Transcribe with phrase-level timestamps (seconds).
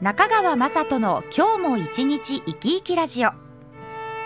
[0.00, 3.30] 中川雅人の今日も一日生き生きラジオ。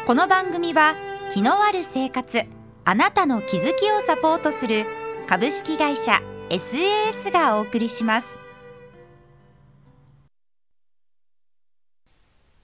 [0.06, 0.94] この番組は
[1.32, 2.42] 気のある生活
[2.84, 4.86] あなたの気づきをサポートする
[5.26, 8.38] 株式会社 SAS がお送りします。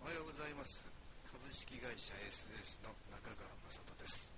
[0.00, 0.86] おはようございます。
[1.32, 4.30] 株式会社 SAS の中川雅人です、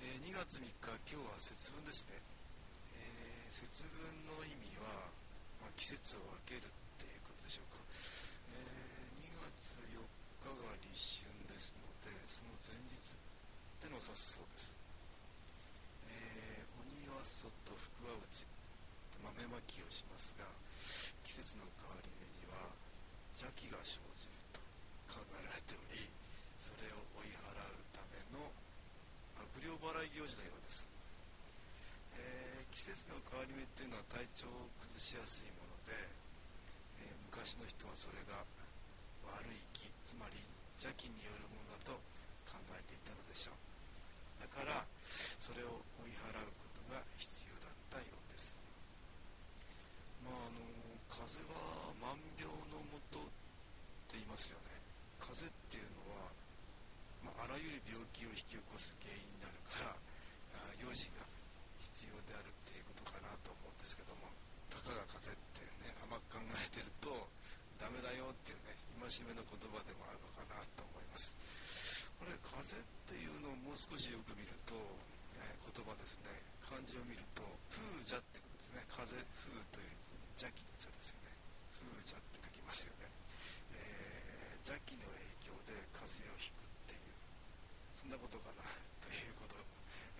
[0.00, 0.70] えー2月3日
[1.10, 2.22] 今日は節分ですね、
[2.94, 3.98] えー節分
[4.30, 5.10] の意味は、
[5.58, 6.62] まあ、季節を分けるっ
[7.00, 7.80] ていうことでしょうか、
[8.52, 9.74] えー2月
[10.56, 14.76] が立春ですのでその前日ってのを指すそうです、
[16.08, 18.46] えー鬼は外福は内
[19.20, 20.46] 豆まきをしますが
[21.26, 22.70] 季節の変わり目には
[23.36, 24.60] 邪気が生じると
[25.10, 26.06] 考えられており
[26.56, 28.46] それを追い払うための
[29.36, 30.88] 悪霊払い行事のようです、
[32.16, 35.98] えー季節の変わり目っていうのは体調を崩しやすいもので、
[37.02, 38.38] えー昔の人はそれが
[39.36, 40.38] 悪い気つまり
[40.80, 41.96] 邪気によるものだと
[42.48, 43.58] 考えていたのでしょう。
[44.40, 44.86] だから
[45.38, 48.56] それを追い払うことが必要だったようです。
[50.24, 50.62] まああの
[51.10, 53.26] 風は万病のもとっ
[54.12, 54.76] て言いますよね。
[55.18, 56.30] 風邪っていうのは、
[57.26, 61.26] まあ、あらゆる病気を引き起こす原因になるからあ養生が
[61.82, 64.30] 必要であるっていうことかなと思うんですけども。
[64.68, 67.08] たかが風邪ってね甘く考えてると
[67.80, 68.67] ダメだよっていうね
[69.08, 71.32] 戒めの言葉でもあるのかなと思います。
[72.20, 74.76] これ風邪っていうのをもう少しよく見ると、
[75.40, 76.48] えー言葉ですね。
[76.68, 77.40] 漢字を見ると
[77.72, 81.32] 風邪ことですね風風という字に邪気の邪ですよね
[81.72, 83.08] 風邪って書きますよね、
[83.72, 87.08] えー邪気の影響で風邪をひくっていう
[87.96, 88.68] そんなことかな
[89.00, 89.56] ということ、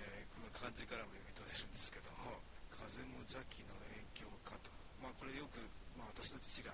[0.00, 2.40] えーこの漢字からも読み取れるんですけども
[2.72, 3.76] 風も邪気の
[4.16, 4.72] 影響かと
[5.04, 5.60] まあこれよく、
[6.00, 6.72] まあ、私の父が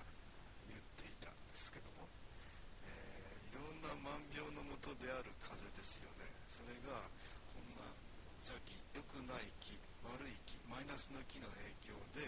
[0.71, 2.07] 言っていたんですけども、
[2.87, 6.95] えーいろんな万病のもとである風ですよねそれが
[7.51, 7.83] こんな
[8.39, 9.75] 邪気良くない気
[10.07, 11.51] 悪い気マイナスの気の
[11.83, 12.23] 影響で、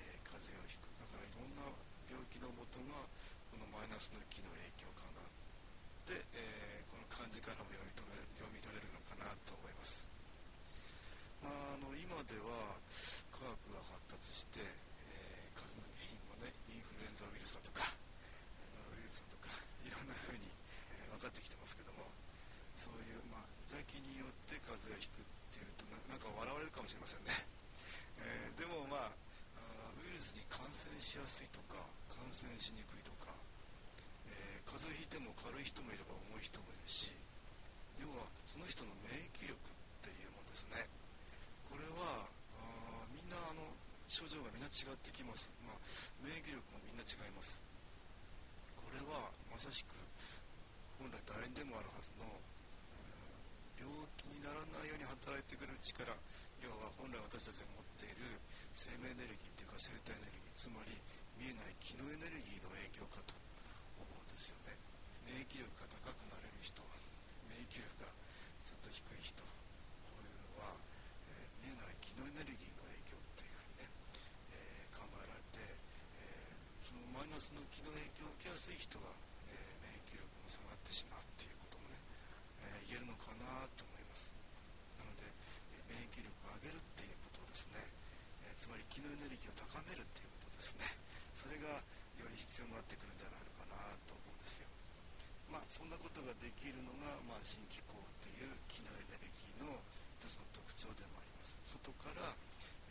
[0.00, 1.60] えー風邪をひくだからいろんな
[2.08, 3.04] 病気のもとが
[3.52, 5.20] このマイナスの気の影響かな
[6.08, 10.08] で、えーこの漢字からも読み取れる読み取れるのかなと思います。
[11.44, 12.80] まあ、あの今では
[13.28, 17.92] 科学が発達して、えー風邪の原因もねインフルエンザウイルスだとか
[18.72, 19.52] ノロウイルスだとか
[19.84, 20.48] いろんな風に、
[20.96, 22.08] えー分かってきてますけども
[22.72, 27.36] そういう、まあ、邪気によって風邪をひくっていうとななんか笑われるかもしれませんね、
[28.24, 29.10] えーでもまあ
[29.58, 31.82] あーウイルスに感染しやすいとか
[32.14, 33.34] 感染しにくいとか、
[34.30, 37.10] えー風邪をひいても軽い人もいれば重い人もいるし
[37.98, 39.58] 要はその人の免疫力っ
[40.06, 40.86] ていうものですね
[41.66, 43.66] これはあーみんなあの
[44.06, 45.80] 症状がみんな違ってきます、まあ、
[46.22, 47.58] 免疫力もみんな違います
[48.78, 49.96] これはまさしく
[51.00, 52.22] 本来誰にでもあるはずの、
[53.74, 56.06] 病気にならないように働いてくれる力
[56.62, 58.38] 要は本来私たちが持っている
[58.70, 60.94] 生命エネルギーというか生体エネルギーつまり
[61.34, 63.34] 見えない気のエネルギーの影響かと
[63.98, 64.78] 思うんですよね。
[65.26, 66.78] 免疫力が高くなれる人
[67.50, 68.06] 免疫力が
[68.62, 70.78] ちょっと低い人こういうのは、
[71.26, 73.90] えー見えない気のエネルギーの影響っていうふうにね、
[74.54, 79.10] えー考えられて、えーそのマイナスの気の影響を受けやすい人は、
[79.50, 81.98] えー免疫力も下がってしまうっていうこともね、
[82.62, 84.30] えー言えるのかなと思います
[85.00, 87.82] なので、えー免疫力を上げるっていうことをですね、
[88.46, 90.86] えーつまり気のエネルギーを高めるっていうことですね。
[91.34, 91.82] それが
[92.14, 94.70] より必要になってくるんじゃないのかなと思うんですよ。
[95.50, 99.82] まあそんなことができるのが、まあ、新気候っていう気のエネルギーの
[100.22, 101.58] 一つの特徴でもあります。
[101.66, 102.22] 外から、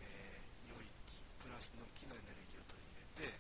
[0.04, 3.40] えー良い気プラスの気のエネルギーを取り入れて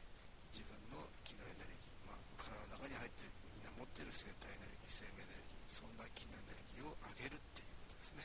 [0.56, 8.24] 自分の気のエネルギー、まあ、体の中に入ってるみんな持ってる生体エネルギー生命エネルギーそんな気のエネルギーを上げるっていうことですね。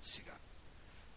[0.00, 0.32] 父が。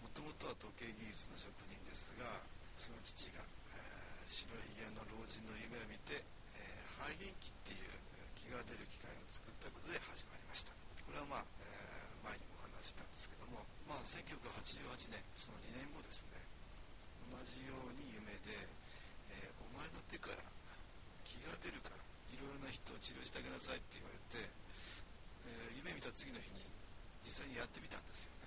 [0.03, 2.27] もともとは時計技術の職人ですが
[2.75, 3.39] その父が、
[3.71, 7.95] えー、白ひげの老人の夢を見て、えー、肺元気っていう
[8.35, 10.75] 気が出る機械を作ったことで始まりました。
[11.07, 16.35] これはまあ、えー、前にもお話したんですけどもまあ1988年その2年後ですね
[17.31, 18.53] 同じように夢で、
[19.31, 20.43] えお前の手から
[21.23, 26.61] 気が出るからいろいろな人を治療してあげなさいって言われて、え夢見た次の日に
[27.25, 28.42] 実際にやってみたんですよ。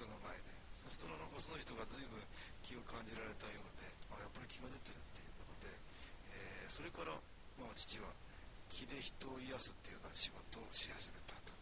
[0.00, 2.16] 人の前でそうするとなんかその人が随分
[2.64, 5.76] 気を感じられたようであやっぱり気が出てるっていうことで、
[6.32, 7.12] えー、それから、
[7.60, 8.08] まあ、父は
[8.72, 11.52] 気で人を癒すっていうような仕事をし始めたと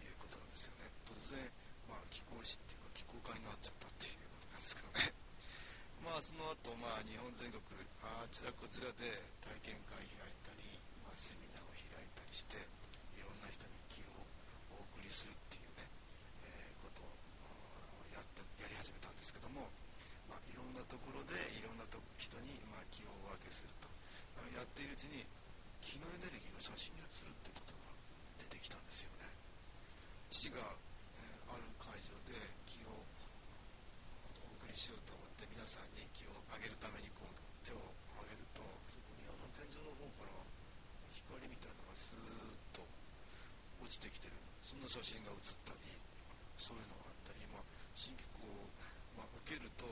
[0.00, 0.88] いうことなんですよね。
[1.04, 1.42] 突然、
[1.90, 5.12] まあ、気候師っていうか気候会になっちゃったっていうことなんですけどね。
[6.06, 7.60] まあその後、まあ日本全国
[8.00, 9.10] あちらこちらで
[9.42, 12.56] 体験会開いたり、まあ、セミナーを開いたりして
[13.18, 14.22] いろんな人に気を
[14.78, 15.90] お送りするっていうね、
[16.46, 17.10] えー、ことを
[18.14, 19.66] やったやり始めたんですけども、
[20.30, 23.88] まあ、いろんなところでいろんなと人に、まあ、気をお分けすると、
[24.34, 25.22] まあ、やっているうちに
[25.78, 27.94] 気のエネルギーが写真に写るってことが
[28.42, 29.30] 出てきたんですよね。
[30.30, 32.34] 父が、えー、ある会場で
[32.66, 37.32] 気をお送りしようと思って皆さんに気を上げるためにこう
[37.62, 37.80] 手を
[38.18, 40.34] 上げるとそこにあの天井の方から
[41.14, 42.84] 光みたいなのがスーッと
[43.80, 45.94] 落ちてきてるそんな写真が写ったり
[46.58, 47.64] そういうのがあったり、まあ、
[47.94, 48.66] 新機構を、
[49.14, 49.86] まあ、受けると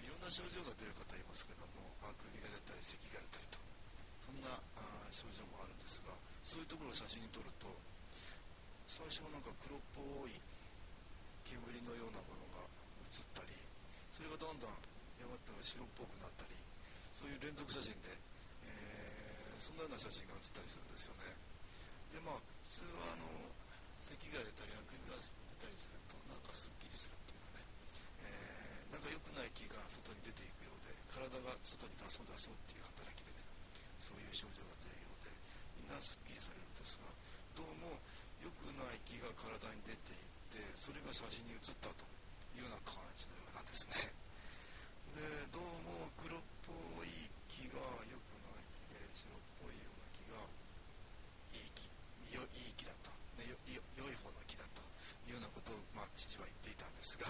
[0.00, 3.60] いろんな症状が出る方いますけどもあくびが出たり咳が出たりと
[4.18, 4.48] そんな
[4.80, 7.68] あ症状もあるんですがそういうところを真撮ると
[8.88, 10.32] 最初はなんか黒っぽい
[11.44, 12.64] 煙のようなものが
[13.12, 13.52] 写ったり
[14.16, 14.72] それがだんだん
[15.20, 16.56] やがては白っぽくなったり
[17.12, 18.16] そういう連続写真で、
[18.64, 21.36] えー、そんなような写真が写ったりするんですよね。
[22.16, 23.28] でまあ普通はあの
[24.00, 27.68] 咳が出たりあくびが出たりするとなんかすっきりするっていうかね、
[28.24, 33.44] えー、なんか良くない気が外に出ていくようで体が外に出そう出そうっていう働きでね
[34.00, 35.28] そういう症状が出るようで
[35.76, 37.12] みんなすっきりされるんですが
[37.56, 38.00] どうも
[38.42, 42.02] 良くない気が体に出ていってそれが写真に写ったと
[42.58, 44.10] いうような感じのようなんですね。
[45.14, 45.22] で
[45.54, 46.72] どうも黒っぽ
[47.06, 47.78] い木が
[48.08, 50.42] 良くない木で白っぽいような木が
[51.54, 51.86] いい木
[52.34, 54.88] よいい木だと、ね、よよ良い方の木だったと
[55.28, 57.28] いうようなことを、まあ、父は言っていたんですが、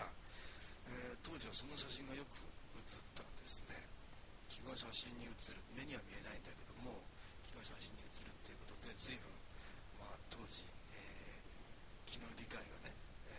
[0.89, 2.41] えー、当時はその写真がよく
[2.89, 3.77] 写ったんですね。
[4.49, 7.03] 木が写真に写る目には見えないんだけども
[7.45, 9.27] 木が写真に写るっていうことで随分、
[9.99, 10.63] まあ、当時、
[12.13, 13.33] えー、木の理解がねえ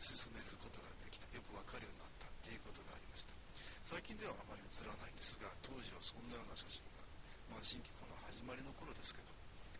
[0.00, 1.28] 進めることができた。
[1.36, 3.36] よく分かるようになったっていうことがありました。
[3.84, 7.04] 最近ではあまり映らないんですが当時はそんなような写真が、
[7.52, 9.30] まあ、新機構の始まりの頃ですけど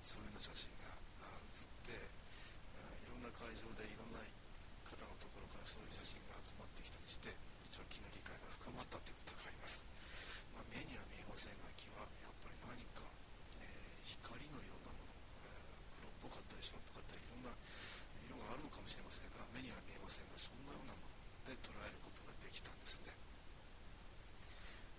[0.06, 0.94] そういうような写真が
[1.50, 1.98] 写って
[3.02, 4.22] いろんな会場でいろんな
[4.86, 7.34] 方のところからそういう写真が集まってきたりして
[7.66, 9.82] 一応木の理解が深まったということがあります、
[10.54, 13.02] まあ、目には見えませんが木はやっぱり何か、
[13.58, 15.10] えー、光のようなもの、
[15.42, 17.50] えー、黒っぽかったり白っぽかったりいろんな
[18.36, 23.16] 色があるのかもしれませんが目には見えませんがそんなようなもので捉えることができたんですね。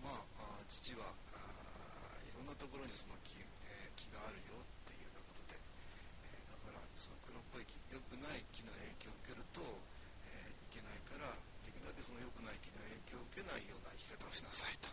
[0.01, 9.61] まあ父はあいろんなところにその気,、えー、気があるよっていうようなことで、えー、だからその黒っぽい気良くない気の影響を受けると、
[10.25, 11.29] えー、いけないから
[11.61, 14.89] できるだけその良くない気の影響を受けないような生き方をしなさいと。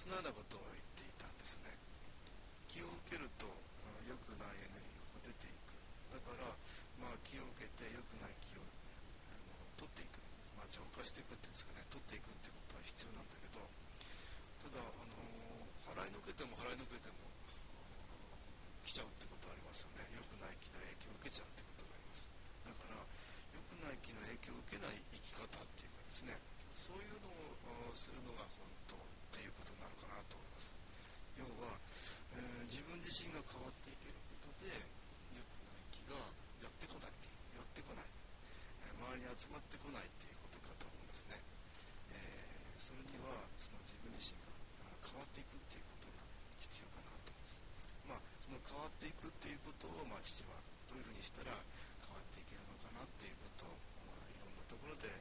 [0.00, 1.70] そのようなことを言っていたんですね。
[2.68, 3.46] 気を受けると
[4.06, 5.74] 良くないエネルギーが出ていく。
[6.14, 6.52] だから
[7.00, 10.18] まあ、気を受けて良くない気をあの取っていく、
[10.56, 11.84] まあ、浄化していくっていうんですかね。
[11.92, 13.60] 取っていくってことは必要なんだけど
[14.66, 15.16] ただ、あの
[15.92, 17.16] 払いのけても払いのけても
[18.84, 20.06] 来ちゃうってことはありますよね。
[20.14, 22.30] 良くない気の影響を受けちゃうってことがあります。
[22.64, 26.38] だから良くない気の影響を受けない生き方っていうかですね。
[26.70, 27.28] そういうの
[27.90, 29.00] をするのが本当っ
[29.34, 30.76] ていうことになるかなと思います。
[31.34, 31.74] 要は、
[32.38, 34.70] えー、自分自身が変わっていけることで
[35.34, 36.14] 良くない気が
[36.62, 37.12] やってこない
[37.58, 38.06] 寄ってこない、
[39.16, 41.40] りに集まってこないっていうことかと思いますね、
[42.12, 46.20] えー、それにはその自分自身が変わっていくっていうことが
[46.60, 47.64] 必要かなと思います。
[48.04, 50.60] まあその変わっていくっていうことを、まあ、父は
[50.92, 53.72] どういうふうにしたら変わっていけるのかなっていうことを、
[54.04, 55.16] まあ、いろんなところで、え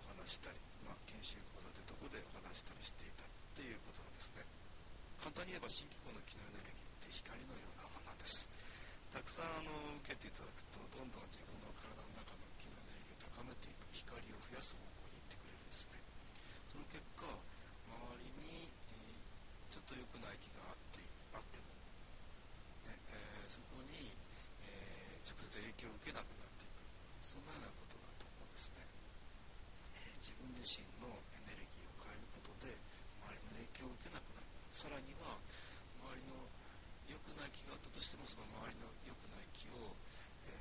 [0.00, 0.56] ー、お話したり、
[0.88, 3.28] まあ、研修講座でどこでお話したりしていたっ
[3.60, 4.40] ていうことなんですね。
[5.20, 8.48] 簡単に言えば新機構の機能エネルギーって光のようなものなんです。
[9.10, 9.74] たくさんあの
[10.06, 15.98] 受けていただくとどんどん自分の体の中の機能エネルギーを高めていく光を増やす方向に行ってくれるんですね
[16.70, 17.90] その結果周
[18.22, 21.02] りに、えー、ちょっと良くない気があって
[21.34, 21.74] あっても、
[22.86, 24.14] ねえー、そこに、
[24.62, 26.78] えー、直接影響を受けなくなっていく
[27.18, 28.86] そんなようなことだと思うんでですね、
[29.98, 32.70] えー、自分自身のエネルギーを変えることで
[33.26, 35.34] 周りの影響を受けなくなるさらには
[35.98, 36.38] 周りの
[37.10, 39.90] 良くない気があったとしてもその周りの良くない気を、
[40.46, 40.54] え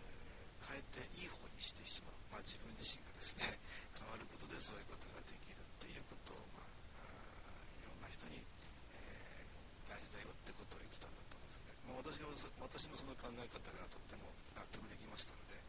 [0.66, 3.46] ー、変えていい方にしてしまう、まあ、自分自身がですね
[3.94, 12.34] 変わることでそういうことができるっていうことを、まあ、いろんな人に、えー、大事だよってことを言ってたんだと思うんですね、まあ、私は
[12.66, 15.62] 私もその考え方がとっても納得できましたので、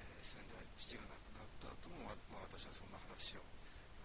[0.00, 3.44] えー、先代父が亡くなった後も、まあ、私はそんな話を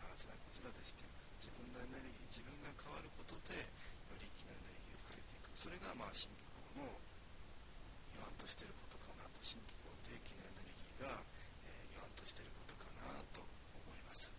[0.04, 1.32] あちらこちらでしています。
[1.40, 5.56] 自分のエネルギー自分が変わることでより気のエネルギーを変えていく。
[5.56, 7.00] それがまあ新機構の
[8.12, 9.40] 言わんとしていることかなと。
[9.40, 10.69] 新機構定期のエネルギー
[11.00, 11.08] が、
[11.64, 14.39] えー、言わんとしていることかなと思います。